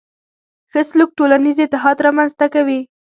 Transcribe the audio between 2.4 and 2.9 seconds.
کوي.